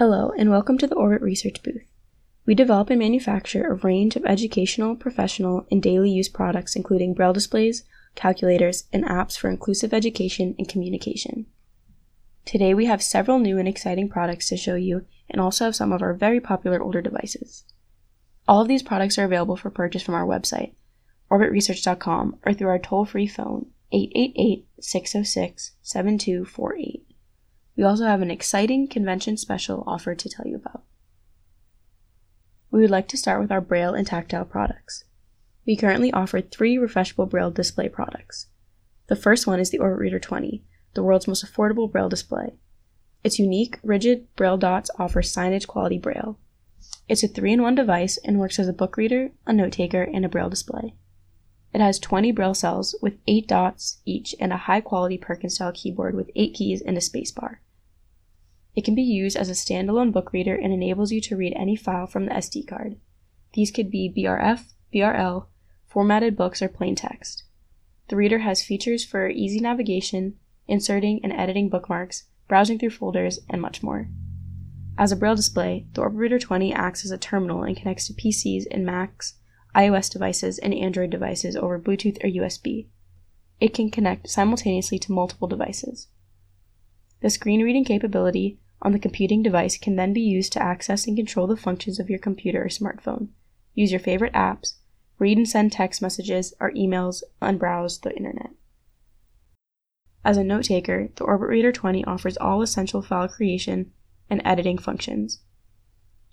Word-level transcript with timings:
Hello, 0.00 0.32
and 0.38 0.48
welcome 0.48 0.78
to 0.78 0.86
the 0.86 0.94
Orbit 0.94 1.20
Research 1.20 1.62
booth. 1.62 1.84
We 2.46 2.54
develop 2.54 2.88
and 2.88 2.98
manufacture 2.98 3.70
a 3.70 3.74
range 3.74 4.16
of 4.16 4.24
educational, 4.24 4.96
professional, 4.96 5.66
and 5.70 5.82
daily 5.82 6.10
use 6.10 6.26
products, 6.26 6.74
including 6.74 7.12
braille 7.12 7.34
displays, 7.34 7.84
calculators, 8.14 8.84
and 8.94 9.04
apps 9.04 9.36
for 9.36 9.50
inclusive 9.50 9.92
education 9.92 10.54
and 10.58 10.66
communication. 10.66 11.44
Today, 12.46 12.72
we 12.72 12.86
have 12.86 13.02
several 13.02 13.38
new 13.38 13.58
and 13.58 13.68
exciting 13.68 14.08
products 14.08 14.48
to 14.48 14.56
show 14.56 14.74
you, 14.74 15.04
and 15.28 15.38
also 15.38 15.66
have 15.66 15.76
some 15.76 15.92
of 15.92 16.00
our 16.00 16.14
very 16.14 16.40
popular 16.40 16.80
older 16.80 17.02
devices. 17.02 17.64
All 18.48 18.62
of 18.62 18.68
these 18.68 18.82
products 18.82 19.18
are 19.18 19.24
available 19.24 19.58
for 19.58 19.68
purchase 19.68 20.02
from 20.02 20.14
our 20.14 20.24
website, 20.24 20.72
orbitresearch.com, 21.30 22.38
or 22.46 22.54
through 22.54 22.68
our 22.68 22.78
toll 22.78 23.04
free 23.04 23.26
phone, 23.26 23.66
888 23.92 24.66
606 24.80 25.72
7248. 25.82 27.09
We 27.76 27.84
also 27.84 28.04
have 28.04 28.22
an 28.22 28.30
exciting 28.30 28.88
convention 28.88 29.36
special 29.36 29.84
offer 29.86 30.14
to 30.14 30.28
tell 30.28 30.46
you 30.46 30.56
about. 30.56 30.82
We 32.70 32.80
would 32.80 32.90
like 32.90 33.08
to 33.08 33.16
start 33.16 33.40
with 33.40 33.50
our 33.50 33.60
Braille 33.60 33.94
and 33.94 34.06
tactile 34.06 34.44
products. 34.44 35.04
We 35.66 35.76
currently 35.76 36.12
offer 36.12 36.40
three 36.40 36.76
refreshable 36.76 37.28
Braille 37.28 37.50
display 37.50 37.88
products. 37.88 38.46
The 39.08 39.16
first 39.16 39.46
one 39.46 39.60
is 39.60 39.70
the 39.70 39.78
Orbit 39.78 39.98
Reader 39.98 40.20
20, 40.20 40.64
the 40.94 41.02
world's 41.02 41.28
most 41.28 41.44
affordable 41.44 41.90
Braille 41.90 42.08
display. 42.08 42.54
Its 43.22 43.38
unique, 43.38 43.78
rigid 43.82 44.26
Braille 44.36 44.56
dots 44.56 44.90
offer 44.98 45.20
signage 45.20 45.66
quality 45.66 45.98
Braille. 45.98 46.38
It's 47.08 47.22
a 47.22 47.28
three 47.28 47.52
in 47.52 47.62
one 47.62 47.74
device 47.74 48.18
and 48.18 48.38
works 48.38 48.58
as 48.58 48.68
a 48.68 48.72
book 48.72 48.96
reader, 48.96 49.30
a 49.46 49.52
note 49.52 49.72
taker, 49.72 50.02
and 50.02 50.24
a 50.24 50.28
Braille 50.28 50.48
display. 50.48 50.94
It 51.72 51.80
has 51.80 51.98
20 51.98 52.32
Braille 52.32 52.54
cells 52.54 52.94
with 53.00 53.18
8 53.26 53.46
dots 53.46 54.00
each 54.04 54.34
and 54.40 54.52
a 54.52 54.56
high 54.56 54.80
quality 54.80 55.18
Perkins 55.18 55.54
style 55.54 55.72
keyboard 55.72 56.14
with 56.14 56.30
8 56.34 56.54
keys 56.54 56.82
and 56.82 56.96
a 56.96 57.00
spacebar. 57.00 57.58
It 58.74 58.84
can 58.84 58.94
be 58.94 59.02
used 59.02 59.36
as 59.36 59.48
a 59.48 59.52
standalone 59.52 60.12
book 60.12 60.32
reader 60.32 60.54
and 60.54 60.72
enables 60.72 61.12
you 61.12 61.20
to 61.22 61.36
read 61.36 61.52
any 61.54 61.76
file 61.76 62.06
from 62.06 62.26
the 62.26 62.32
SD 62.32 62.66
card. 62.66 62.96
These 63.54 63.70
could 63.70 63.90
be 63.90 64.12
BRF, 64.16 64.72
BRL, 64.92 65.46
formatted 65.86 66.36
books, 66.36 66.62
or 66.62 66.68
plain 66.68 66.94
text. 66.94 67.44
The 68.08 68.16
reader 68.16 68.38
has 68.38 68.62
features 68.62 69.04
for 69.04 69.28
easy 69.28 69.60
navigation, 69.60 70.34
inserting 70.66 71.20
and 71.22 71.32
editing 71.32 71.68
bookmarks, 71.68 72.24
browsing 72.48 72.78
through 72.78 72.90
folders, 72.90 73.40
and 73.48 73.60
much 73.60 73.82
more. 73.82 74.08
As 74.98 75.12
a 75.12 75.16
Braille 75.16 75.36
display, 75.36 75.86
the 75.94 76.02
Orbit 76.02 76.18
Reader 76.18 76.38
20 76.38 76.72
acts 76.72 77.04
as 77.04 77.10
a 77.10 77.18
terminal 77.18 77.62
and 77.62 77.76
connects 77.76 78.06
to 78.06 78.12
PCs 78.12 78.64
and 78.70 78.84
Macs, 78.84 79.34
iOS 79.74 80.10
devices, 80.10 80.58
and 80.58 80.74
Android 80.74 81.10
devices 81.10 81.56
over 81.56 81.78
Bluetooth 81.78 82.22
or 82.24 82.28
USB. 82.28 82.86
It 83.60 83.74
can 83.74 83.90
connect 83.90 84.28
simultaneously 84.28 84.98
to 85.00 85.12
multiple 85.12 85.48
devices. 85.48 86.08
The 87.20 87.30
screen 87.30 87.62
reading 87.62 87.84
capability 87.84 88.58
on 88.82 88.92
the 88.92 88.98
computing 88.98 89.42
device 89.42 89.76
can 89.76 89.96
then 89.96 90.12
be 90.12 90.22
used 90.22 90.52
to 90.54 90.62
access 90.62 91.06
and 91.06 91.16
control 91.16 91.46
the 91.46 91.56
functions 91.56 92.00
of 92.00 92.08
your 92.08 92.18
computer 92.18 92.62
or 92.62 92.68
smartphone, 92.68 93.28
use 93.74 93.90
your 93.90 94.00
favorite 94.00 94.32
apps, 94.32 94.74
read 95.18 95.36
and 95.36 95.48
send 95.48 95.72
text 95.72 96.00
messages 96.00 96.54
or 96.60 96.72
emails, 96.72 97.22
and 97.42 97.58
browse 97.58 98.00
the 98.00 98.16
internet. 98.16 98.50
As 100.24 100.36
a 100.36 100.44
note 100.44 100.64
taker, 100.64 101.10
the 101.16 101.24
Orbit 101.24 101.48
Reader 101.48 101.72
20 101.72 102.04
offers 102.04 102.36
all 102.38 102.62
essential 102.62 103.02
file 103.02 103.28
creation 103.28 103.92
and 104.28 104.42
editing 104.44 104.78
functions. 104.78 105.40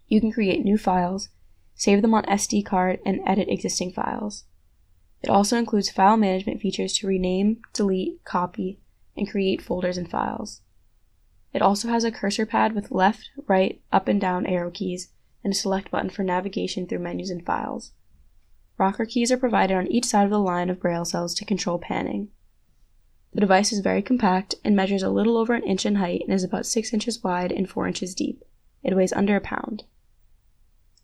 You 0.08 0.22
can 0.22 0.32
create 0.32 0.64
new 0.64 0.78
files, 0.78 1.30
save 1.78 2.02
them 2.02 2.14
on 2.14 2.24
SD 2.26 2.66
card, 2.66 3.00
and 3.06 3.22
edit 3.26 3.48
existing 3.48 3.94
files. 3.94 4.44
It 5.22 5.30
also 5.30 5.58
includes 5.58 5.90
file 5.90 6.18
management 6.18 6.62
features 6.62 6.94
to 6.98 7.08
rename, 7.08 7.62
delete, 7.74 8.24
copy, 8.26 8.80
and 9.16 9.30
create 9.30 9.62
folders 9.62 9.98
and 9.98 10.10
files. 10.10 10.62
It 11.54 11.62
also 11.62 11.88
has 11.88 12.04
a 12.04 12.12
cursor 12.12 12.46
pad 12.46 12.76
with 12.76 12.92
left, 12.92 13.30
right, 13.48 13.82
up 13.92 14.08
and 14.08 14.20
down 14.20 14.46
arrow 14.46 14.70
keys, 14.70 15.10
and 15.44 15.54
a 15.54 15.56
select 15.56 15.90
button 15.90 16.10
for 16.10 16.24
navigation 16.24 16.86
through 16.86 17.00
menus 17.00 17.30
and 17.30 17.46
files. 17.46 17.94
Rocker 18.78 19.06
keys 19.06 19.32
are 19.32 19.38
provided 19.38 19.76
on 19.76 19.88
each 19.88 20.06
side 20.06 20.26
of 20.26 20.30
the 20.30 20.40
line 20.40 20.70
of 20.70 20.80
braille 20.80 21.06
cells 21.06 21.34
to 21.36 21.46
control 21.46 21.80
panning. 21.80 22.30
The 23.34 23.42
device 23.42 23.72
is 23.72 23.80
very 23.80 24.02
compact 24.02 24.56
and 24.64 24.76
measures 24.76 25.04
a 25.04 25.10
little 25.10 25.38
over 25.38 25.54
an 25.54 25.64
inch 25.64 25.86
in 25.86 25.96
height 25.96 26.22
and 26.22 26.34
is 26.34 26.44
about 26.44 26.66
6 26.66 26.94
inches 26.94 27.24
wide 27.24 27.52
and 27.52 27.70
4 27.70 27.88
inches 27.88 28.14
deep. 28.14 28.44
It 28.84 28.96
weighs 28.96 29.14
under 29.14 29.36
a 29.36 29.42
pound. 29.42 29.84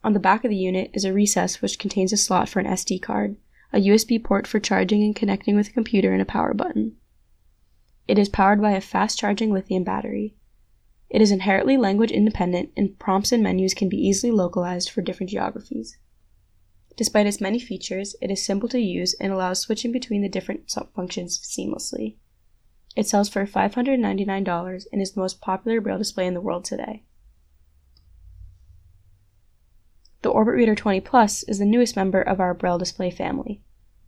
On 0.03 0.14
the 0.14 0.19
back 0.19 0.44
of 0.44 0.50
the 0.50 0.58
unit 0.58 0.91
is 0.94 1.06
a 1.06 1.14
recess 1.14 1.62
which 1.62 1.80
contains 1.80 2.12
a 2.12 2.18
slot 2.18 2.50
for 2.50 2.59
an 2.59 2.66
SD 2.66 3.02
card, 3.02 3.38
a 3.72 3.80
USB 3.80 4.22
port 4.22 4.46
for 4.46 4.59
charging 4.59 5.02
and 5.02 5.16
connecting 5.16 5.56
with 5.56 5.69
a 5.69 5.74
computer, 5.74 6.12
and 6.12 6.22
a 6.22 6.25
power 6.25 6.53
button. 6.53 6.97
It 8.08 8.19
is 8.19 8.28
powered 8.28 8.62
by 8.62 8.72
a 8.72 8.81
fast 8.81 9.18
charging 9.18 9.53
lithium 9.53 9.86
battery. 9.86 10.36
It 11.09 11.22
is 11.22 11.31
inherently 11.31 11.78
language 11.78 12.12
independent, 12.12 12.72
and 12.75 13.00
prompts 13.00 13.31
and 13.31 13.42
menus 13.42 13.74
can 13.74 13.88
be 13.88 13.97
easily 13.97 14.31
localized 14.31 14.90
for 14.90 15.02
different 15.02 15.30
geographies. 15.30 15.97
Despite 16.97 17.25
its 17.25 17.40
many 17.40 17.59
features, 17.59 18.16
it 18.22 18.30
is 18.30 18.46
simple 18.46 18.68
to 18.69 18.80
use 18.80 19.16
and 19.22 19.31
allows 19.31 19.59
switching 19.59 19.92
between 19.92 20.22
the 20.22 20.30
different 20.30 20.69
functions 20.94 21.40
seamlessly. 21.40 22.18
It 22.96 23.08
sells 23.08 23.30
for 23.30 23.46
$599 23.46 24.86
and 24.92 25.02
is 25.02 25.13
the 25.13 25.22
most 25.22 25.40
popular 25.40 25.80
Braille 25.80 25.97
display 25.97 26.28
in 26.28 26.34
the 26.34 26.42
world 26.42 26.66
today. 26.66 27.03
The 30.24 30.30
Orbit 30.30 30.56
Reader 30.56 30.74
20 30.74 31.02
Plus 31.02 31.44
is 31.44 31.60
the 31.60 31.66
newest 31.66 31.98
member 31.98 32.22
of 32.22 32.40
our 32.40 32.54
Braille 32.54 32.78
display 32.78 33.12
family. 33.12 33.60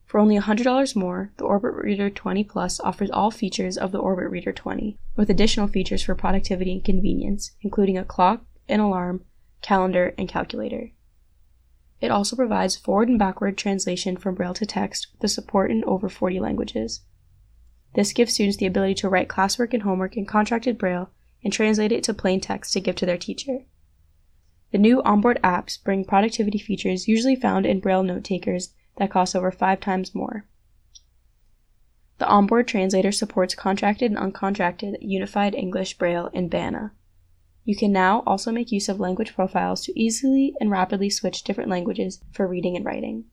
For 0.06 0.18
only 0.18 0.40
$100 0.40 0.96
more, 0.96 1.34
the 1.36 1.44
Orbit 1.44 1.74
Reader 1.74 2.09
20 2.09 2.42
Plus 2.46 2.80
offers 2.80 3.12
all 3.12 3.31
features 3.31 3.78
of 3.78 3.92
the 3.92 3.98
Orbit 3.98 4.30
Reader 4.30 4.53
20, 4.53 4.98
with 5.18 5.30
additional 5.30 5.68
features 5.68 6.02
for 6.02 6.16
productivity 6.16 6.72
and 6.72 6.86
convenience, 6.86 7.52
including 7.59 7.98
a 7.98 8.06
clock, 8.06 8.46
an 8.70 8.80
alarm, 8.80 9.26
calendar, 9.62 10.16
and 10.18 10.30
calculator. 10.30 10.92
It 12.00 12.12
also 12.12 12.38
provides 12.38 12.78
forward 12.78 13.09
and 13.09 13.20
backward 13.20 13.58
translation 13.58 14.16
from 14.16 14.36
Braille 14.36 14.53
to 14.53 14.66
text 14.66 15.08
with 15.20 15.32
support 15.32 15.70
in 15.70 15.84
over 15.84 16.08
40 16.08 16.40
languages. 16.40 17.02
This 17.94 18.14
gives 18.14 18.36
students 18.36 18.56
the 18.56 18.68
ability 18.68 18.94
to 18.96 19.09
write 19.09 19.28
classwork 19.28 19.74
and 19.74 19.84
homework 19.84 20.16
in 20.16 20.26
contracted 20.26 20.78
Braille 20.78 21.09
and 21.44 21.52
translate 21.52 21.92
it 21.92 22.06
to 22.06 22.14
plain 22.14 22.40
text 22.40 22.72
to 22.72 22.80
give 22.80 22.96
to 22.96 23.06
their 23.06 23.18
teacher. 23.18 23.66
The 24.75 24.81
new 24.81 25.02
onboard 25.03 25.40
apps 25.41 25.81
bring 25.81 26.03
productivity 26.03 26.58
features 26.58 27.08
usually 27.08 27.38
found 27.38 27.66
in 27.66 27.80
Braille 27.80 28.03
note 28.03 28.25
takers 28.25 28.74
that 28.97 29.09
cost 29.09 29.34
over 29.34 29.50
five 29.50 29.80
times 29.80 30.13
more. 30.13 30.44
The 32.18 32.28
onboard 32.28 32.68
translator 32.68 33.14
supports 33.14 33.56
contracted 33.56 34.12
and 34.12 34.19
uncontracted 34.19 34.97
Unified 35.00 35.56
English 35.56 35.97
Braille 35.97 36.30
and 36.34 36.50
BANA. 36.50 36.91
You 37.64 37.78
can 37.78 37.94
now 37.94 38.22
also 38.28 38.52
make 38.52 38.69
use 38.69 38.90
of 38.90 39.00
language 39.00 39.34
profiles 39.34 39.81
to 39.85 39.97
easily 39.97 40.53
and 40.59 40.69
rapidly 40.69 41.09
switch 41.09 41.46
different 41.46 41.69
languages 41.69 42.19
for 42.34 42.46
reading 42.46 42.75
and 42.75 42.84
writing. 42.84 43.24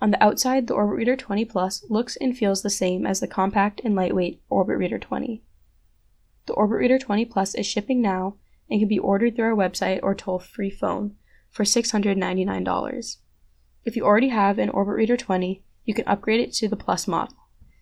On 0.00 0.12
the 0.12 0.22
outside, 0.22 0.68
the 0.68 0.74
Orbit 0.74 0.98
Reader 0.98 1.16
20 1.16 1.46
Plus 1.46 1.84
looks 1.90 2.14
and 2.14 2.38
feels 2.38 2.62
the 2.62 2.70
same 2.70 3.08
as 3.08 3.18
the 3.18 3.26
compact 3.26 3.80
and 3.82 3.96
lightweight 3.96 4.40
Orbit 4.50 4.78
Reader 4.78 5.00
20. 5.00 5.42
The 6.46 6.52
Orbit 6.52 6.78
Reader 6.78 7.00
20 7.00 7.24
Plus 7.24 7.56
is 7.56 7.66
shipping 7.66 8.00
now 8.00 8.36
and 8.70 8.80
can 8.80 8.88
be 8.88 8.98
ordered 8.98 9.36
through 9.36 9.46
our 9.46 9.56
website 9.56 10.00
or 10.02 10.14
toll 10.14 10.38
free 10.38 10.70
phone 10.70 11.14
for 11.50 11.64
$699. 11.64 13.16
If 13.84 13.96
you 13.96 14.04
already 14.04 14.28
have 14.28 14.58
an 14.58 14.68
Orbit 14.70 14.94
Reader 14.96 15.16
20, 15.16 15.62
you 15.84 15.94
can 15.94 16.06
upgrade 16.06 16.40
it 16.40 16.52
to 16.54 16.68
the 16.68 16.76
Plus 16.76 17.08
model. 17.08 17.36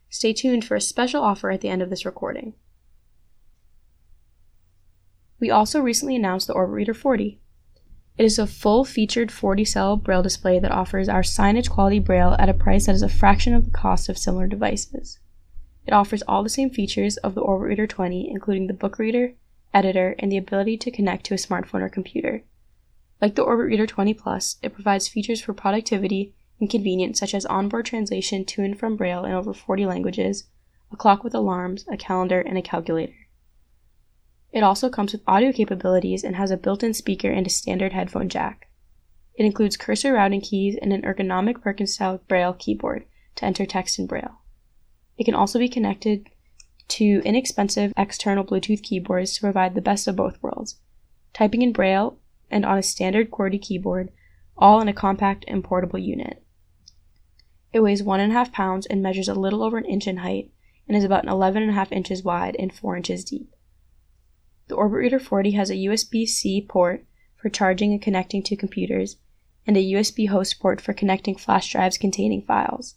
Stay 0.09 0.33
tuned 0.33 0.65
for 0.65 0.77
a 0.77 0.81
special 0.81 1.23
offer 1.23 1.51
at 1.51 1.61
the 1.61 1.69
end 1.69 1.83
of 1.83 1.91
this 1.91 2.07
recording. 2.07 2.55
We 5.41 5.51
also 5.51 5.81
recently 5.81 6.17
announced 6.17 6.47
the 6.47 6.55
Orbit 6.55 6.75
Reader 6.75 6.95
40. 6.95 7.41
It 8.17 8.25
is 8.25 8.39
a 8.39 8.47
full 8.47 8.85
featured 8.85 9.31
40 9.31 9.65
cell 9.65 9.97
Braille 9.97 10.23
display 10.23 10.59
that 10.59 10.73
offers 10.73 11.09
our 11.09 11.21
signage 11.21 11.69
quality 11.69 11.99
Braille 11.99 12.37
at 12.39 12.49
a 12.49 12.55
price 12.55 12.87
that 12.87 12.95
is 12.95 13.03
a 13.03 13.09
fraction 13.09 13.53
of 13.53 13.67
the 13.67 13.71
cost 13.71 14.09
of 14.09 14.17
similar 14.17 14.47
devices. 14.47 15.19
It 15.85 15.93
offers 15.93 16.23
all 16.23 16.43
the 16.43 16.49
same 16.49 16.71
features 16.71 17.19
of 17.19 17.35
the 17.35 17.43
Orbit 17.43 17.69
Reader 17.69 17.87
20, 17.87 18.31
including 18.31 18.67
the 18.69 18.73
book 18.73 18.99
reader, 18.99 19.35
editor, 19.75 20.15
and 20.19 20.31
the 20.31 20.37
ability 20.37 20.77
to 20.79 20.91
connect 20.91 21.27
to 21.27 21.35
a 21.35 21.39
smartphone 21.39 21.83
or 21.83 21.89
computer. 21.89 22.45
Like 23.21 23.35
the 23.35 23.43
Orbit 23.43 23.67
Reader 23.67 23.87
20 23.87 24.15
Plus, 24.15 24.57
it 24.63 24.75
provides 24.75 25.09
features 25.09 25.41
for 25.41 25.55
productivity 25.55 26.35
and 26.61 26.71
convenience 26.71 27.19
such 27.19 27.35
as 27.35 27.47
onboard 27.47 27.87
translation 27.87 28.45
to 28.45 28.63
and 28.63 28.79
from 28.79 28.97
Braille 28.97 29.25
in 29.25 29.33
over 29.33 29.53
40 29.53 29.87
languages, 29.87 30.45
a 30.93 30.97
clock 30.97 31.25
with 31.25 31.35
alarms, 31.35 31.85
a 31.91 31.97
calendar, 31.97 32.41
and 32.41 32.57
a 32.57 32.63
calculator. 32.63 33.29
It 34.53 34.63
also 34.63 34.89
comes 34.89 35.13
with 35.13 35.23
audio 35.27 35.53
capabilities 35.53 36.25
and 36.25 36.37
has 36.37 36.51
a 36.51 36.57
built 36.57 36.83
in 36.83 36.95
speaker 36.95 37.31
and 37.31 37.47
a 37.47 37.51
standard 37.51 37.93
headphone 37.93 38.29
jack. 38.29 38.69
It 39.35 39.45
includes 39.45 39.77
cursor 39.77 40.15
routing 40.15 40.41
keys 40.41 40.79
and 40.81 40.93
an 40.93 41.03
ergonomic 41.03 41.61
Perkins 41.61 41.93
style 41.93 42.23
Braille 42.27 42.55
keyboard 42.55 43.05
to 43.35 43.45
enter 43.45 43.67
text 43.67 43.99
in 43.99 44.07
Braille. 44.07 44.41
It 45.19 45.25
can 45.25 45.35
also 45.35 45.59
be 45.59 45.69
connected 45.69 46.31
to 46.89 47.23
inexpensive 47.25 47.93
external 47.97 48.45
Bluetooth 48.45 48.83
keyboards 48.83 49.35
to 49.35 49.41
provide 49.41 49.75
the 49.75 49.81
best 49.81 50.07
of 50.07 50.17
both 50.17 50.43
worlds 50.43 50.77
typing 51.37 51.61
in 51.61 51.71
Braille 51.71 52.19
and 52.51 52.65
on 52.65 52.79
a 52.79 52.83
standard 52.83 53.31
QWERTY 53.31 53.61
keyboard, 53.61 54.11
all 54.57 54.81
in 54.81 54.89
a 54.89 54.95
compact 54.95 55.45
and 55.47 55.63
portable 55.63 55.99
unit. 55.99 56.43
It 57.75 57.81
weighs 57.81 58.03
one 58.03 58.21
and 58.21 58.33
a 58.33 58.35
half 58.35 58.53
pounds 58.53 58.87
and 58.87 59.03
measures 59.03 59.29
a 59.29 59.35
little 59.35 59.63
over 59.63 59.77
an 59.77 59.85
inch 59.85 60.07
in 60.07 60.19
height 60.19 60.51
and 60.89 60.97
is 60.97 61.05
about 61.05 61.27
11 61.27 61.61
and 61.61 61.73
a 61.73 61.75
half 61.75 61.93
inches 61.93 62.23
wide 62.23 62.57
and 62.59 62.73
4 62.73 62.97
inches 62.97 63.23
deep. 63.23 63.55
The 64.69 64.77
Orbit 64.77 64.97
Reader 64.97 65.19
40 65.19 65.51
has 65.51 65.69
a 65.69 65.75
USB 65.75 66.27
C 66.27 66.65
port 66.67 67.05
for 67.37 67.51
charging 67.51 67.93
and 67.93 68.01
connecting 68.01 68.43
to 68.45 68.57
computers, 68.57 69.19
and 69.67 69.77
a 69.77 69.93
USB 69.93 70.29
host 70.29 70.59
port 70.59 70.81
for 70.81 70.95
connecting 70.95 71.37
flash 71.37 71.71
drives 71.71 71.99
containing 71.99 72.41
files. 72.41 72.95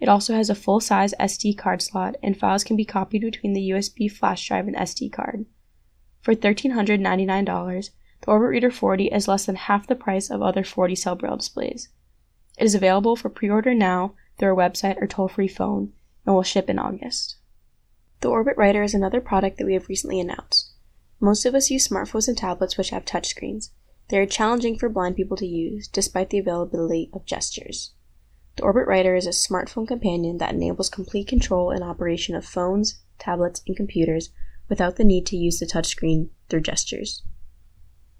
It 0.00 0.08
also 0.08 0.34
has 0.34 0.48
a 0.48 0.54
full 0.54 0.80
size 0.80 1.14
SD 1.18 1.58
card 1.58 1.82
slot, 1.82 2.16
and 2.22 2.38
files 2.38 2.64
can 2.64 2.76
be 2.76 2.84
copied 2.84 3.22
between 3.22 3.52
the 3.52 3.70
USB 3.70 4.10
flash 4.10 4.46
drive 4.46 4.68
and 4.68 4.76
SD 4.76 5.12
card. 5.12 5.46
For 6.20 6.32
1,399, 6.32 7.44
the 7.44 7.90
Orbit 8.26 8.48
Reader 8.48 8.70
40 8.70 9.06
is 9.06 9.28
less 9.28 9.46
than 9.46 9.56
half 9.56 9.86
the 9.86 9.94
price 9.94 10.30
of 10.30 10.42
other 10.42 10.64
40 10.64 10.94
cell 10.94 11.14
braille 11.14 11.36
displays. 11.36 11.88
It 12.58 12.64
is 12.64 12.74
available 12.74 13.16
for 13.16 13.28
pre 13.28 13.48
order 13.48 13.74
now 13.74 14.14
through 14.36 14.48
our 14.48 14.56
website 14.56 15.00
or 15.00 15.06
toll 15.06 15.28
free 15.28 15.48
phone 15.48 15.92
and 16.26 16.34
will 16.34 16.42
ship 16.42 16.68
in 16.68 16.78
August. 16.78 17.36
The 18.20 18.28
Orbit 18.28 18.56
Writer 18.56 18.82
is 18.82 18.94
another 18.94 19.20
product 19.20 19.58
that 19.58 19.66
we 19.66 19.74
have 19.74 19.88
recently 19.88 20.18
announced. 20.18 20.72
Most 21.20 21.44
of 21.46 21.54
us 21.54 21.70
use 21.70 21.86
smartphones 21.86 22.28
and 22.28 22.36
tablets 22.36 22.76
which 22.76 22.90
have 22.90 23.04
touchscreens. 23.04 23.70
They 24.08 24.18
are 24.18 24.26
challenging 24.26 24.78
for 24.78 24.88
blind 24.88 25.16
people 25.16 25.36
to 25.36 25.46
use, 25.46 25.88
despite 25.88 26.30
the 26.30 26.38
availability 26.38 27.10
of 27.12 27.26
gestures. 27.26 27.92
The 28.58 28.64
Orbit 28.64 28.88
Writer 28.88 29.14
is 29.14 29.28
a 29.28 29.30
smartphone 29.30 29.86
companion 29.86 30.38
that 30.38 30.52
enables 30.52 30.90
complete 30.90 31.28
control 31.28 31.70
and 31.70 31.84
operation 31.84 32.34
of 32.34 32.44
phones, 32.44 32.98
tablets, 33.16 33.62
and 33.68 33.76
computers 33.76 34.30
without 34.68 34.96
the 34.96 35.04
need 35.04 35.26
to 35.26 35.36
use 35.36 35.60
the 35.60 35.64
touchscreen 35.64 36.30
through 36.48 36.62
gestures. 36.62 37.22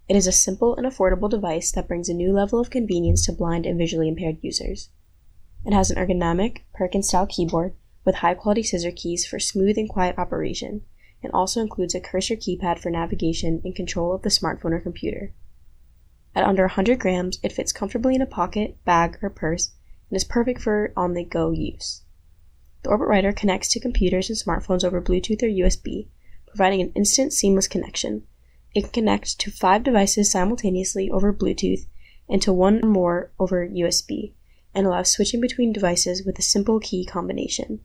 It 0.09 0.15
is 0.15 0.29
a 0.29 0.33
simple 0.33 0.77
and 0.77 0.87
affordable 0.87 1.29
device 1.29 1.73
that 1.73 1.89
brings 1.89 2.09
a 2.09 2.15
new 2.15 2.33
level 2.33 2.61
of 2.61 2.71
convenience 2.71 3.27
to 3.27 3.33
blind 3.33 3.67
and 3.67 3.77
visually 3.77 4.07
impaired 4.07 4.39
users. 4.41 4.91
It 5.65 5.73
has 5.73 5.91
an 5.91 5.97
ergonomic, 5.97 6.59
Perkins 6.73 7.09
style 7.09 7.27
keyboard 7.27 7.75
with 8.05 8.15
high 8.15 8.35
quality 8.35 8.63
scissor 8.63 8.93
keys 8.93 9.27
for 9.27 9.41
smooth 9.41 9.77
and 9.77 9.89
quiet 9.89 10.17
operation, 10.19 10.83
and 11.21 11.33
also 11.33 11.61
includes 11.61 11.97
a 11.97 12.01
cursor 12.01 12.37
keypad 12.37 12.79
for 12.79 12.91
navigation 12.91 13.61
and 13.65 13.75
control 13.75 14.13
of 14.13 14.23
the 14.23 14.29
smartphone 14.29 14.71
or 14.71 14.79
computer. 14.79 15.33
At 16.37 16.45
under 16.45 16.63
100 16.63 17.01
grams, 17.01 17.41
it 17.43 17.51
fits 17.51 17.73
comfortably 17.73 18.15
in 18.15 18.23
a 18.23 18.27
pocket, 18.27 18.77
bag, 18.85 19.19
or 19.21 19.31
purse 19.31 19.73
and 20.11 20.17
is 20.17 20.25
perfect 20.25 20.61
for 20.61 20.93
on 20.97 21.15
the 21.15 21.25
go 21.25 21.51
use. 21.51 22.03
The 22.83 22.91
Orbit 22.91 23.09
Writer 23.09 23.33
connects 23.33 23.69
to 23.69 23.81
computers 23.81 24.31
and 24.31 24.39
smartphones 24.39 24.85
over 24.85 25.03
Bluetooth 25.03 25.43
or 25.43 25.49
USB, 25.49 26.09
providing 26.47 26.81
an 26.81 26.93
instant, 26.95 27.33
seamless 27.33 27.69
connection. 27.69 28.27
It 28.75 28.83
can 28.83 28.91
connect 28.91 29.39
to 29.41 29.51
five 29.51 29.83
devices 29.83 30.31
simultaneously 30.31 31.11
over 31.11 31.33
Bluetooth 31.33 31.87
and 32.29 32.41
to 32.43 32.53
one 32.53 32.85
or 32.85 32.89
more 32.89 33.33
over 33.39 33.67
USB, 33.67 34.33
and 34.75 34.87
allows 34.87 35.11
switching 35.11 35.41
between 35.41 35.73
devices 35.73 36.25
with 36.25 36.39
a 36.39 36.43
simple 36.43 36.79
key 36.79 37.05
combination. 37.05 37.81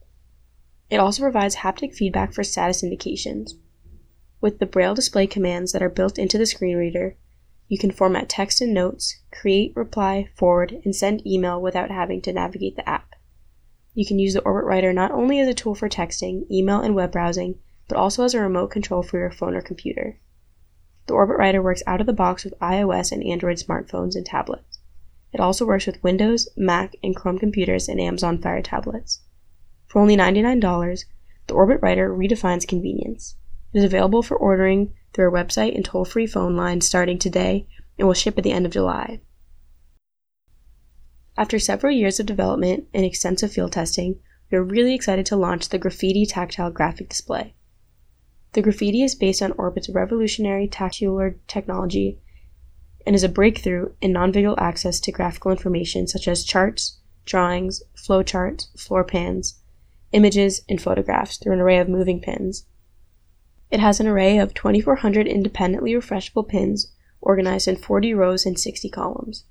It 0.89 0.97
also 0.97 1.23
provides 1.23 1.57
haptic 1.57 1.95
feedback 1.95 2.33
for 2.33 2.43
status 2.43 2.83
indications. 2.83 3.55
With 4.41 4.59
the 4.59 4.65
Braille 4.65 4.93
display 4.93 5.25
commands 5.25 5.71
that 5.71 5.81
are 5.81 5.89
built 5.89 6.19
into 6.19 6.37
the 6.37 6.45
screen 6.45 6.77
reader, 6.77 7.15
you 7.67 7.77
can 7.77 7.91
format 7.91 8.29
text 8.29 8.61
and 8.61 8.73
notes, 8.73 9.19
create, 9.31 9.75
reply, 9.75 10.29
forward, 10.35 10.81
and 10.83 10.95
send 10.95 11.25
email 11.25 11.61
without 11.61 11.89
having 11.89 12.21
to 12.21 12.33
navigate 12.33 12.75
the 12.75 12.87
app. 12.87 13.15
You 13.93 14.05
can 14.05 14.19
use 14.19 14.33
the 14.33 14.41
Orbit 14.41 14.65
Writer 14.65 14.91
not 14.91 15.11
only 15.11 15.39
as 15.39 15.47
a 15.47 15.53
tool 15.53 15.75
for 15.75 15.87
texting, 15.87 16.49
email, 16.51 16.81
and 16.81 16.95
web 16.95 17.11
browsing, 17.11 17.59
but 17.87 17.97
also 17.97 18.23
as 18.23 18.33
a 18.33 18.39
remote 18.39 18.71
control 18.71 19.03
for 19.03 19.19
your 19.19 19.31
phone 19.31 19.55
or 19.55 19.61
computer. 19.61 20.17
The 21.05 21.13
Orbit 21.13 21.37
Writer 21.37 21.61
works 21.61 21.83
out 21.85 21.99
of 21.99 22.07
the 22.07 22.13
box 22.13 22.43
with 22.43 22.57
iOS 22.59 23.11
and 23.11 23.23
Android 23.23 23.57
smartphones 23.57 24.15
and 24.15 24.25
tablets. 24.25 24.79
It 25.33 25.39
also 25.39 25.65
works 25.65 25.85
with 25.85 26.03
Windows, 26.03 26.47
Mac, 26.55 26.95
and 27.03 27.15
Chrome 27.15 27.39
computers 27.39 27.89
and 27.89 27.99
Amazon 27.99 28.37
Fire 28.37 28.61
tablets. 28.61 29.21
For 29.87 29.99
only 29.99 30.15
$99, 30.15 31.05
the 31.47 31.53
Orbit 31.53 31.79
Writer 31.81 32.09
redefines 32.09 32.67
convenience. 32.67 33.35
It 33.73 33.79
is 33.79 33.83
available 33.83 34.23
for 34.23 34.37
ordering 34.37 34.93
through 35.13 35.25
our 35.25 35.31
website 35.31 35.75
and 35.75 35.85
toll 35.85 36.05
free 36.05 36.27
phone 36.27 36.55
line 36.55 36.81
starting 36.81 37.19
today 37.19 37.67
and 37.97 38.07
will 38.07 38.13
ship 38.13 38.37
at 38.37 38.43
the 38.43 38.51
end 38.51 38.65
of 38.65 38.71
July. 38.71 39.21
After 41.37 41.57
several 41.57 41.93
years 41.93 42.19
of 42.19 42.25
development 42.25 42.87
and 42.93 43.05
extensive 43.05 43.51
field 43.51 43.71
testing, 43.71 44.19
we 44.51 44.57
are 44.57 44.63
really 44.63 44.93
excited 44.93 45.25
to 45.27 45.35
launch 45.35 45.69
the 45.69 45.79
Graphiti 45.79 46.25
Tactile 46.25 46.69
Graphic 46.69 47.09
Display. 47.09 47.55
The 48.53 48.61
Graphiti 48.61 49.01
is 49.01 49.15
based 49.15 49.41
on 49.41 49.51
Orbit's 49.53 49.89
revolutionary 49.89 50.67
Tactuator 50.67 51.37
technology 51.47 52.19
and 53.05 53.15
is 53.15 53.23
a 53.23 53.29
breakthrough 53.29 53.93
in 53.99 54.13
non-visual 54.13 54.59
access 54.59 54.99
to 55.01 55.11
graphical 55.11 55.51
information 55.51 56.07
such 56.07 56.27
as 56.27 56.43
charts, 56.43 56.99
drawings, 57.25 57.81
flowcharts, 57.95 58.67
floor 58.79 59.03
plans, 59.03 59.59
images, 60.11 60.61
and 60.69 60.81
photographs 60.81 61.37
through 61.37 61.53
an 61.53 61.59
array 61.59 61.79
of 61.79 61.89
moving 61.89 62.21
pins. 62.21 62.65
It 63.73 63.79
has 63.79 63.99
an 63.99 64.05
array 64.05 64.37
of 64.37 64.53
2,400 64.53 65.27
independently 65.27 65.93
refreshable 65.93 66.47
pins 66.47 66.91
organized 67.21 67.67
in 67.67 67.75
40 67.75 68.13
rows 68.13 68.45
and 68.45 68.59
60 68.59 68.87
columns. 68.91 69.45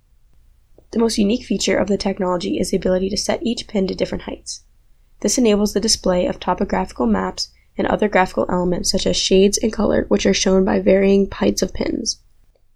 The 0.92 1.00
most 1.00 1.18
unique 1.18 1.44
feature 1.44 1.76
of 1.76 1.88
the 1.88 1.96
technology 1.96 2.56
is 2.56 2.70
the 2.70 2.76
ability 2.76 3.08
to 3.08 3.16
set 3.16 3.42
each 3.42 3.66
pin 3.66 3.88
to 3.88 3.96
different 3.96 4.22
heights. 4.22 4.62
This 5.22 5.38
enables 5.38 5.72
the 5.72 5.80
display 5.80 6.26
of 6.26 6.38
topographical 6.38 7.06
maps 7.06 7.48
and 7.76 7.88
other 7.88 8.08
graphical 8.08 8.46
elements 8.48 8.92
such 8.92 9.08
as 9.08 9.16
shades 9.16 9.58
and 9.58 9.72
color, 9.72 10.04
which 10.06 10.24
are 10.24 10.32
shown 10.32 10.64
by 10.64 10.78
varying 10.78 11.28
heights 11.28 11.60
of 11.60 11.74
pins. 11.74 12.20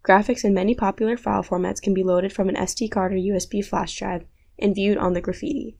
Graphics 0.02 0.44
in 0.44 0.52
many 0.52 0.74
popular 0.74 1.16
file 1.16 1.44
formats 1.44 1.80
can 1.80 1.94
be 1.94 2.02
loaded 2.02 2.32
from 2.32 2.48
an 2.48 2.56
SD 2.56 2.90
card 2.90 3.12
or 3.12 3.18
USB 3.18 3.64
flash 3.64 3.96
drive 3.96 4.24
and 4.58 4.74
viewed 4.74 4.98
on 4.98 5.12
the 5.12 5.20
Graphiti. 5.20 5.78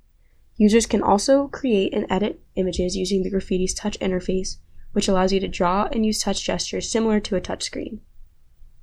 Users 0.57 0.87
can 0.87 1.03
also 1.03 1.49
create 1.49 1.93
and 1.93 2.07
edit 2.09 2.41
images 2.55 2.97
using 2.97 3.25
the 3.25 3.33
Graphiti's 3.33 3.75
touch 3.75 3.99
interface, 3.99 4.59
which 4.97 5.09
allows 5.09 5.31
you 5.31 5.39
to 5.39 5.47
draw 5.47 5.87
and 5.93 6.07
use 6.07 6.23
touch 6.23 6.43
gestures 6.43 6.91
similar 6.91 7.21
to 7.21 7.37
a 7.37 7.41
touchscreen. 7.41 7.99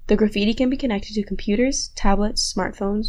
The 0.06 0.16
Graphiti 0.16 0.54
can 0.54 0.70
be 0.70 0.78
connected 0.78 1.16
to 1.16 1.24
computers, 1.24 1.88
tablets, 1.96 2.54
smartphones, 2.54 3.08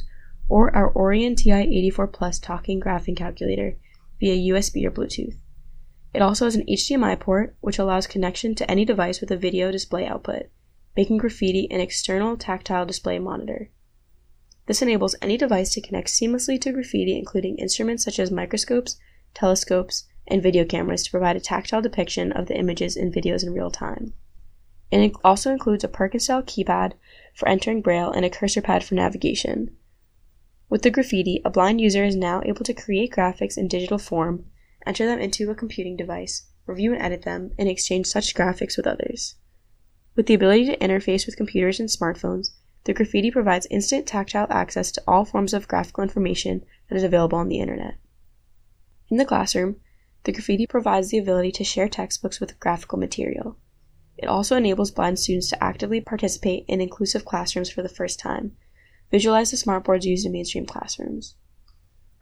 or 0.48 0.74
our 0.74 0.90
Orion 0.96 1.34
TI-84 1.36 2.10
Plus 2.10 2.38
talking 2.38 2.80
graphing 2.80 3.14
calculator 3.14 3.76
via 4.18 4.54
USB 4.54 4.86
or 4.86 4.90
Bluetooth. 4.90 5.36
It 6.14 6.22
also 6.22 6.46
has 6.46 6.56
an 6.56 6.64
HDMI 6.64 7.20
port, 7.20 7.54
which 7.60 7.78
allows 7.78 8.06
connection 8.06 8.54
to 8.54 8.70
any 8.70 8.86
device 8.86 9.20
with 9.20 9.30
a 9.30 9.36
video 9.36 9.70
display 9.70 10.06
output, 10.06 10.44
making 10.96 11.18
Graphiti 11.18 11.70
an 11.70 11.82
external 11.82 12.38
tactile 12.38 12.86
display 12.86 13.18
monitor. 13.18 13.68
This 14.64 14.80
enables 14.80 15.14
any 15.20 15.36
device 15.36 15.74
to 15.74 15.82
connect 15.82 16.08
seamlessly 16.08 16.58
to 16.62 16.72
Graphiti, 16.72 17.18
including 17.18 17.58
instruments 17.58 18.02
such 18.02 18.18
as 18.18 18.30
microscopes, 18.30 18.96
telescopes, 19.34 20.04
and 20.26 20.42
video 20.42 20.64
cameras 20.64 21.02
to 21.02 21.10
provide 21.10 21.36
a 21.36 21.40
tactile 21.40 21.82
depiction 21.82 22.32
of 22.32 22.46
the 22.46 22.56
images 22.56 22.96
and 22.96 23.12
videos 23.12 23.42
in 23.42 23.52
real 23.52 23.70
time. 23.70 24.12
It 24.90 25.12
also 25.24 25.50
includes 25.50 25.84
a 25.84 25.88
Perkins 25.88 26.24
style 26.24 26.42
keypad 26.42 26.92
for 27.34 27.48
entering 27.48 27.82
Braille 27.82 28.10
and 28.10 28.24
a 28.24 28.30
cursor 28.30 28.62
pad 28.62 28.84
for 28.84 28.94
navigation. 28.94 29.76
With 30.68 30.82
the 30.82 30.90
Graphiti, 30.90 31.42
a 31.44 31.50
blind 31.50 31.80
user 31.80 32.04
is 32.04 32.16
now 32.16 32.42
able 32.44 32.64
to 32.64 32.74
create 32.74 33.12
graphics 33.12 33.58
in 33.58 33.68
digital 33.68 33.98
form 33.98 34.46
enter 34.86 35.06
them 35.06 35.18
into 35.18 35.50
a 35.50 35.54
computing 35.54 35.96
device, 35.96 36.46
review 36.66 36.92
and 36.92 37.02
edit 37.02 37.22
them, 37.22 37.52
and 37.58 37.68
exchange 37.68 38.06
such 38.06 38.34
graphics 38.34 38.76
with 38.76 38.86
others. 38.86 39.36
With 40.14 40.26
the 40.26 40.34
ability 40.34 40.66
to 40.66 40.76
interface 40.78 41.26
with 41.26 41.36
computers 41.36 41.80
and 41.80 41.88
smartphones, 41.88 42.50
the 42.84 42.92
Graphiti 42.92 43.30
provides 43.30 43.66
instant 43.70 44.06
tactile 44.06 44.46
access 44.50 44.92
to 44.92 45.02
all 45.08 45.24
forms 45.24 45.54
of 45.54 45.68
graphical 45.68 46.02
information 46.02 46.64
that 46.88 46.96
is 46.96 47.02
available 47.02 47.38
on 47.38 47.48
the 47.48 47.60
internet. 47.60 47.96
In 49.08 49.16
the 49.16 49.24
classroom, 49.24 49.76
the 50.24 50.32
Graphiti 50.32 50.66
provides 50.66 51.10
the 51.10 51.18
ability 51.18 51.52
to 51.52 51.64
share 51.64 51.88
textbooks 51.88 52.40
with 52.40 52.58
graphical 52.58 52.98
material. 52.98 53.58
It 54.16 54.26
also 54.26 54.56
enables 54.56 54.90
blind 54.90 55.18
students 55.18 55.50
to 55.50 55.62
actively 55.62 56.00
participate 56.00 56.64
in 56.66 56.80
inclusive 56.80 57.26
classrooms 57.26 57.68
for 57.68 57.82
the 57.82 57.90
first 57.90 58.18
time, 58.18 58.56
visualize 59.10 59.50
the 59.50 59.58
smartboards 59.58 60.04
used 60.04 60.24
in 60.24 60.32
mainstream 60.32 60.64
classrooms. 60.64 61.34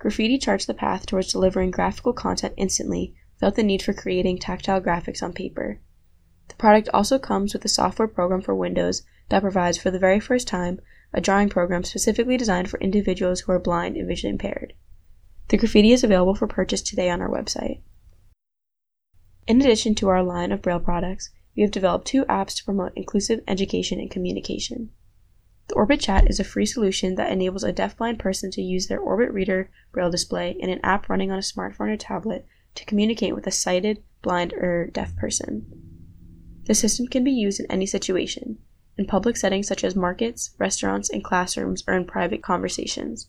Graphiti 0.00 0.36
charts 0.36 0.64
the 0.66 0.74
path 0.74 1.06
towards 1.06 1.30
delivering 1.30 1.70
graphical 1.70 2.12
content 2.12 2.54
instantly 2.56 3.14
without 3.36 3.54
the 3.54 3.62
need 3.62 3.82
for 3.82 3.92
creating 3.92 4.38
tactile 4.38 4.80
graphics 4.80 5.22
on 5.22 5.32
paper. 5.32 5.78
The 6.48 6.56
product 6.56 6.88
also 6.92 7.20
comes 7.20 7.52
with 7.52 7.64
a 7.64 7.68
software 7.68 8.08
program 8.08 8.40
for 8.40 8.54
Windows 8.54 9.02
that 9.28 9.42
provides, 9.42 9.78
for 9.78 9.92
the 9.92 10.00
very 10.00 10.18
first 10.18 10.48
time, 10.48 10.80
a 11.14 11.20
drawing 11.20 11.48
program 11.48 11.84
specifically 11.84 12.36
designed 12.36 12.68
for 12.68 12.80
individuals 12.80 13.40
who 13.40 13.52
are 13.52 13.60
blind 13.60 13.96
and 13.96 14.08
visually 14.08 14.32
impaired. 14.32 14.72
The 15.48 15.56
Graphiti 15.56 15.92
is 15.92 16.02
available 16.02 16.34
for 16.34 16.48
purchase 16.48 16.82
today 16.82 17.08
on 17.08 17.20
our 17.20 17.30
website. 17.30 17.80
In 19.48 19.60
addition 19.60 19.96
to 19.96 20.08
our 20.08 20.22
line 20.22 20.52
of 20.52 20.62
Braille 20.62 20.78
products, 20.78 21.30
we 21.56 21.62
have 21.62 21.72
developed 21.72 22.06
two 22.06 22.24
apps 22.26 22.56
to 22.56 22.64
promote 22.64 22.92
inclusive 22.94 23.40
education 23.48 23.98
and 23.98 24.10
communication. 24.10 24.90
The 25.68 25.74
Orbit 25.74 26.00
Chat 26.00 26.30
is 26.30 26.38
a 26.38 26.44
free 26.44 26.66
solution 26.66 27.16
that 27.16 27.32
enables 27.32 27.64
a 27.64 27.72
deafblind 27.72 28.18
person 28.18 28.52
to 28.52 28.62
use 28.62 28.86
their 28.86 29.00
Orbit 29.00 29.32
Reader 29.32 29.68
braille 29.90 30.10
display 30.10 30.56
and 30.62 30.70
an 30.70 30.80
app 30.84 31.08
running 31.08 31.32
on 31.32 31.38
a 31.38 31.42
smartphone 31.42 31.92
or 31.92 31.96
tablet 31.96 32.46
to 32.76 32.84
communicate 32.84 33.34
with 33.34 33.46
a 33.46 33.50
sighted, 33.50 34.02
blind, 34.22 34.52
or 34.52 34.86
deaf 34.92 35.16
person. 35.16 35.66
The 36.66 36.74
system 36.74 37.08
can 37.08 37.24
be 37.24 37.32
used 37.32 37.58
in 37.58 37.66
any 37.66 37.86
situation, 37.86 38.58
in 38.96 39.06
public 39.06 39.36
settings 39.36 39.66
such 39.66 39.82
as 39.82 39.96
markets, 39.96 40.54
restaurants, 40.58 41.10
and 41.10 41.24
classrooms, 41.24 41.82
or 41.88 41.94
in 41.94 42.04
private 42.04 42.42
conversations. 42.42 43.28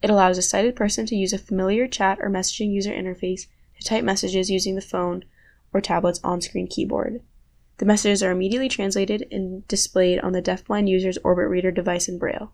It 0.00 0.08
allows 0.08 0.38
a 0.38 0.42
sighted 0.42 0.76
person 0.76 1.04
to 1.06 1.16
use 1.16 1.34
a 1.34 1.38
familiar 1.38 1.86
chat 1.86 2.18
or 2.22 2.30
messaging 2.30 2.72
user 2.72 2.92
interface 2.92 3.48
to 3.78 3.84
type 3.86 4.04
messages 4.04 4.50
using 4.50 4.74
the 4.74 4.80
phone 4.80 5.24
or 5.72 5.80
tablet's 5.80 6.20
on 6.24 6.40
screen 6.40 6.66
keyboard. 6.66 7.20
The 7.78 7.84
messages 7.84 8.22
are 8.22 8.30
immediately 8.30 8.68
translated 8.68 9.26
and 9.30 9.66
displayed 9.68 10.18
on 10.20 10.32
the 10.32 10.40
deafblind 10.40 10.88
user's 10.88 11.18
Orbit 11.18 11.48
Reader 11.48 11.70
device 11.70 12.08
in 12.08 12.18
Braille. 12.18 12.52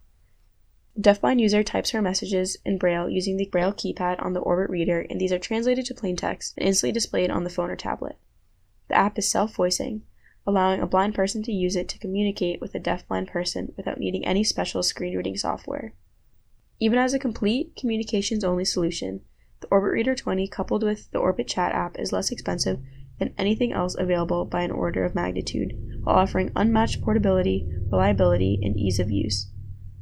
The 0.97 1.03
deafblind 1.03 1.41
user 1.41 1.63
types 1.63 1.91
her 1.91 2.03
messages 2.03 2.57
in 2.65 2.77
Braille 2.77 3.09
using 3.09 3.37
the 3.37 3.47
Braille 3.47 3.73
keypad 3.73 4.23
on 4.23 4.33
the 4.33 4.41
Orbit 4.41 4.69
Reader, 4.69 5.07
and 5.09 5.21
these 5.21 5.33
are 5.33 5.39
translated 5.39 5.87
to 5.87 5.95
plain 5.95 6.17
text 6.17 6.55
and 6.57 6.67
instantly 6.67 6.93
displayed 6.93 7.31
on 7.31 7.45
the 7.45 7.51
phone 7.51 7.71
or 7.71 7.77
tablet. 7.77 8.19
The 8.89 8.97
app 8.97 9.17
is 9.17 9.31
self 9.31 9.55
voicing, 9.55 10.03
allowing 10.47 10.81
a 10.81 10.87
blind 10.87 11.15
person 11.15 11.43
to 11.45 11.53
use 11.53 11.77
it 11.77 11.89
to 11.91 11.99
communicate 11.99 12.61
with 12.61 12.75
a 12.75 12.81
deafblind 12.81 13.29
person 13.29 13.73
without 13.77 13.99
needing 13.99 14.27
any 14.27 14.43
special 14.43 14.83
screen 14.83 15.17
reading 15.17 15.37
software. 15.37 15.95
Even 16.81 16.99
as 16.99 17.15
a 17.15 17.19
complete 17.19 17.77
communications 17.77 18.43
only 18.43 18.65
solution, 18.65 19.21
the 19.63 19.69
Orbit 19.69 19.93
Reader 19.93 20.15
20 20.15 20.47
coupled 20.49 20.83
with 20.83 21.11
the 21.13 21.19
Orbit 21.19 21.49
Chat 21.49 21.73
app 21.73 21.99
is 21.99 22.13
less 22.13 22.31
expensive 22.31 22.81
than 23.19 23.35
anything 23.39 23.73
else 23.73 23.97
available 23.99 24.45
by 24.45 24.63
an 24.63 24.71
order 24.71 25.05
of 25.05 25.15
magnitude, 25.15 25.73
while 26.03 26.17
offering 26.17 26.51
unmatched 26.55 27.01
portability, 27.01 27.67
reliability, 27.91 28.59
and 28.63 28.77
ease 28.77 28.99
of 28.99 29.11
use. 29.11 29.51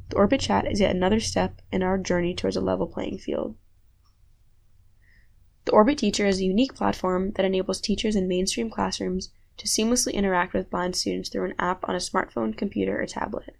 The 0.09 0.17
Orbit 0.17 0.41
Chat 0.41 0.69
is 0.69 0.81
yet 0.81 0.95
another 0.95 1.19
step 1.19 1.61
in 1.71 1.83
our 1.83 1.97
journey 1.97 2.35
towards 2.35 2.57
a 2.57 2.61
level 2.61 2.87
playing 2.87 3.19
field. 3.19 3.55
The 5.65 5.71
Orbit 5.71 5.99
Teacher 5.99 6.25
is 6.25 6.39
a 6.39 6.45
unique 6.45 6.73
platform 6.73 7.31
that 7.33 7.45
enables 7.45 7.79
teachers 7.79 8.15
in 8.15 8.27
mainstream 8.27 8.69
classrooms 8.69 9.29
to 9.57 9.67
seamlessly 9.67 10.13
interact 10.13 10.53
with 10.53 10.71
blind 10.71 10.95
students 10.95 11.29
through 11.29 11.45
an 11.45 11.53
app 11.59 11.87
on 11.87 11.95
a 11.95 11.99
smartphone, 11.99 12.57
computer, 12.57 12.99
or 12.99 13.05
tablet. 13.05 13.55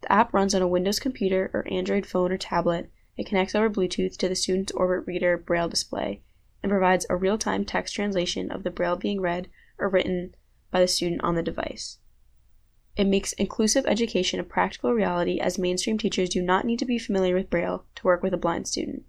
The 0.00 0.10
app 0.10 0.32
runs 0.32 0.54
on 0.54 0.62
a 0.62 0.68
Windows 0.68 0.98
computer 0.98 1.50
or 1.52 1.70
Android 1.70 2.06
phone 2.06 2.32
or 2.32 2.38
tablet. 2.38 2.90
It 3.18 3.26
connects 3.26 3.56
over 3.56 3.68
Bluetooth 3.68 4.16
to 4.18 4.28
the 4.28 4.36
student's 4.36 4.70
Orbit 4.70 5.04
Reader 5.04 5.36
Braille 5.36 5.68
display 5.68 6.22
and 6.62 6.70
provides 6.70 7.04
a 7.10 7.16
real 7.16 7.36
time 7.36 7.64
text 7.64 7.92
translation 7.92 8.48
of 8.52 8.62
the 8.62 8.70
Braille 8.70 8.94
being 8.94 9.20
read 9.20 9.48
or 9.76 9.88
written 9.88 10.36
by 10.70 10.80
the 10.80 10.86
student 10.86 11.24
on 11.24 11.34
the 11.34 11.42
device. 11.42 11.98
It 12.96 13.08
makes 13.08 13.32
inclusive 13.32 13.86
education 13.86 14.38
a 14.38 14.44
practical 14.44 14.92
reality 14.92 15.40
as 15.40 15.58
mainstream 15.58 15.98
teachers 15.98 16.28
do 16.28 16.40
not 16.40 16.64
need 16.64 16.78
to 16.78 16.84
be 16.84 16.96
familiar 16.96 17.34
with 17.34 17.50
Braille 17.50 17.84
to 17.96 18.04
work 18.04 18.22
with 18.22 18.34
a 18.34 18.38
blind 18.38 18.68
student. 18.68 19.04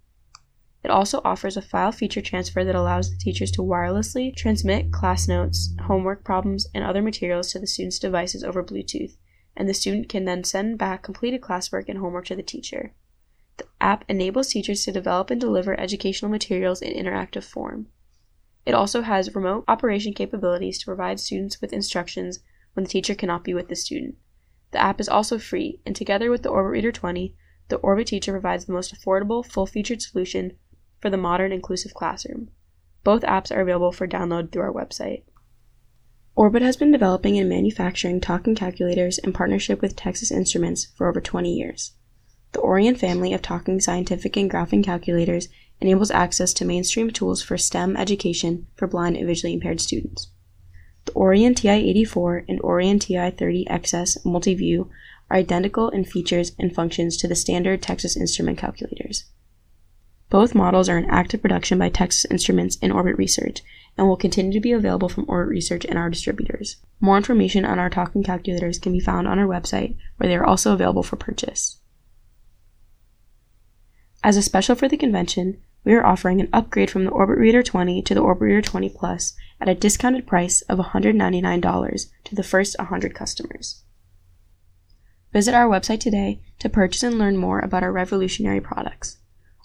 It 0.84 0.90
also 0.90 1.22
offers 1.24 1.56
a 1.56 1.62
file 1.62 1.92
feature 1.92 2.22
transfer 2.22 2.64
that 2.64 2.76
allows 2.76 3.12
the 3.12 3.18
teachers 3.18 3.52
to 3.52 3.62
wirelessly 3.62 4.36
transmit 4.36 4.92
class 4.92 5.28
notes, 5.28 5.76
homework 5.82 6.24
problems, 6.24 6.66
and 6.74 6.84
other 6.84 7.04
materials 7.04 7.52
to 7.52 7.60
the 7.60 7.68
student's 7.68 8.00
devices 8.00 8.44
over 8.44 8.64
Bluetooth, 8.64 9.18
and 9.56 9.70
the 9.70 9.74
student 9.76 10.10
can 10.10 10.26
then 10.26 10.44
send 10.44 10.80
back 10.80 11.04
completed 11.04 11.42
classwork 11.42 11.86
and 11.88 12.00
homework 12.00 12.26
to 12.26 12.36
the 12.36 12.42
teacher. 12.42 12.94
The 13.60 13.66
app 13.82 14.06
enables 14.08 14.48
teachers 14.48 14.86
to 14.86 14.92
develop 14.94 15.30
and 15.30 15.40
deliver 15.40 15.78
educational 15.78 16.32
materials 16.32 16.82
in 16.82 16.94
interactive 16.94 17.44
form. 17.44 17.88
It 18.66 18.74
also 18.74 19.02
has 19.02 19.36
remote 19.36 19.66
operation 19.68 20.14
capabilities 20.14 20.78
to 20.80 20.86
provide 20.86 21.20
students 21.20 21.60
with 21.60 21.74
instructions 21.74 22.40
when 22.74 22.86
the 22.86 22.90
teacher 22.90 23.16
cannot 23.16 23.44
be 23.44 23.54
with 23.54 23.68
the 23.68 23.76
student. 23.76 24.16
The 24.72 24.82
app 24.82 25.02
is 25.02 25.10
also 25.10 25.38
free, 25.38 25.82
and 25.86 25.94
together 25.94 26.30
with 26.30 26.44
the 26.44 26.50
Orbit 26.50 26.72
Reader 26.72 26.94
20, 26.94 27.36
the 27.68 27.76
Orbit 27.78 28.08
Teacher 28.08 28.32
provides 28.32 28.64
the 28.64 28.72
most 28.72 28.96
affordable, 28.96 29.46
full 29.46 29.66
featured 29.66 30.02
solution 30.02 30.54
for 31.00 31.10
the 31.10 31.18
modern 31.18 31.52
inclusive 31.52 31.94
classroom. 31.94 32.52
Both 33.04 33.24
apps 33.24 33.54
are 33.54 33.60
available 33.60 33.92
for 33.92 34.08
download 34.08 34.52
through 34.54 34.62
our 34.62 34.74
website. 34.74 35.24
Orbit 36.36 36.62
has 36.62 36.78
been 36.78 36.94
developing 36.94 37.38
and 37.38 37.50
manufacturing 37.50 38.22
talking 38.22 38.56
calculators 38.56 39.18
in 39.18 39.34
partnership 39.34 39.82
with 39.82 39.98
Texas 39.98 40.32
Instruments 40.32 40.86
for 40.96 41.10
over 41.10 41.20
20 41.20 41.54
years. 41.54 41.92
The 42.52 42.62
Orion 42.62 42.96
family 42.96 43.34
of 43.34 43.42
talking 43.42 43.80
scientific 43.80 44.36
and 44.36 44.50
graphing 44.50 44.84
calculators 44.84 45.50
enables 45.82 46.12
access 46.12 46.54
to 46.54 46.66
mainstream 46.66 47.12
tools 47.12 47.42
for 47.42 47.58
STEM 47.58 47.96
education 47.96 48.68
for 48.76 48.88
blind 48.88 49.16
and 49.18 49.28
visually 49.28 49.54
impaired 49.54 49.80
students. 49.80 50.30
The 51.06 51.16
Orion 51.16 51.56
TI-84 51.56 52.46
and 52.48 52.60
Orion 52.62 53.00
TI-30XS 53.00 54.26
Multiview 54.26 54.90
are 55.30 55.38
identical 55.38 55.90
in 55.90 56.06
features 56.06 56.54
and 56.60 56.74
functions 56.74 57.18
to 57.18 57.28
the 57.28 57.36
standard 57.36 57.82
Texas 57.82 58.18
Instrument 58.18 58.58
calculators. 58.58 59.26
Both 60.30 60.54
models 60.54 60.90
are 60.90 60.98
in 60.98 61.10
active 61.10 61.42
production 61.42 61.80
by 61.80 61.90
Texas 61.90 62.26
Instruments 62.30 62.78
and 62.82 62.92
Orbit 62.92 63.18
Research 63.18 63.62
and 63.98 64.08
will 64.08 64.18
continue 64.18 64.54
to 64.54 64.60
be 64.60 64.72
available 64.72 65.10
from 65.10 65.26
Orbit 65.28 65.50
Research 65.50 65.86
and 65.86 65.98
our 65.98 66.10
distributors. 66.10 66.78
More 67.00 67.18
information 67.18 67.66
on 67.66 67.80
our 67.80 67.90
talking 67.90 68.24
calculators 68.24 68.78
can 68.78 68.92
be 68.92 69.00
found 69.00 69.28
on 69.28 69.40
our 69.40 69.48
website, 69.48 69.96
where 70.18 70.28
they 70.28 70.36
are 70.36 70.46
also 70.46 70.74
available 70.74 71.04
for 71.04 71.16
purchase. 71.16 71.79
As 74.24 74.36
a 74.36 74.42
special 74.42 74.76
for 74.76 74.90
the 74.90 74.98
convention, 74.98 75.62
we 75.86 75.94
are 75.94 76.06
offering 76.06 76.42
an 76.42 76.50
upgrade 76.52 76.92
from 76.92 77.06
the 77.06 77.12
Orbit 77.12 77.38
Reader 77.38 77.64
20 77.64 78.02
to 78.02 78.14
the 78.14 78.20
Orbit 78.20 78.42
Reader 78.42 78.62
20 78.62 78.90
Plus 78.90 79.34
at 79.62 79.70
a 79.70 79.76
discounted 79.76 80.28
price 80.28 80.62
of 80.64 80.78
$199 80.78 82.10
to 82.26 82.36
the 82.36 82.44
first 82.44 82.78
100 82.78 83.16
customers. 83.16 83.84
Visit 85.32 85.54
our 85.54 85.70
website 85.70 86.02
today 86.02 86.42
to 86.60 86.68
purchase 86.68 87.04
and 87.04 87.18
learn 87.18 87.38
more 87.38 87.60
about 87.60 87.84
our 87.84 87.94
revolutionary 87.94 88.60
products. 88.60 89.18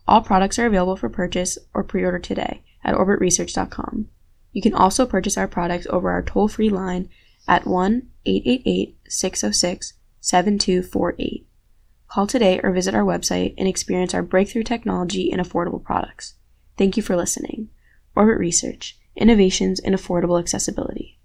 All 0.06 0.20
products 0.20 0.58
are 0.58 0.66
available 0.66 0.96
for 0.96 1.08
purchase 1.08 1.58
or 1.73 1.82
pre 1.82 2.04
order 2.04 2.18
today 2.20 2.62
at 2.84 2.94
orbitresearch.com. 2.94 4.08
You 4.52 4.62
can 4.62 4.75
also 4.75 5.04
purchase 5.04 5.37
our 5.37 5.49
products 5.49 5.87
over 5.90 6.11
our 6.11 6.23
toll 6.23 6.46
free 6.46 6.68
line 6.68 7.08
at 7.49 7.66
1 7.66 8.08
888 8.25 8.99
606 9.08 9.94
7248. 10.20 11.49
Call 12.14 12.28
today 12.28 12.61
or 12.62 12.71
visit 12.71 12.94
our 12.94 13.02
website 13.02 13.54
and 13.59 13.66
experience 13.66 14.14
our 14.14 14.23
breakthrough 14.23 14.62
technology 14.62 15.33
and 15.33 15.42
affordable 15.42 15.83
products. 15.83 16.35
Thank 16.78 16.97
you 16.97 17.02
for 17.02 17.16
listening. 17.16 17.71
Orbit 18.14 18.38
Research 18.38 18.97
Innovations 19.16 19.80
in 19.80 19.94
Affordable 19.94 20.38
Accessibility. 20.38 21.18